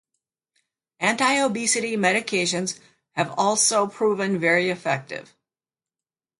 Anti-obesity 1.01 1.95
medications 1.95 2.79
have 3.11 3.29
also 3.37 3.85
proven 3.85 4.39
very 4.39 4.71
effective. 4.71 5.35